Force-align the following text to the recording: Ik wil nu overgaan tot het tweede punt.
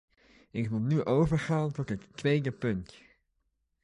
Ik 0.51 0.69
wil 0.69 0.79
nu 0.79 1.03
overgaan 1.05 1.71
tot 1.71 1.89
het 1.89 2.07
tweede 2.15 2.51
punt. 2.51 3.01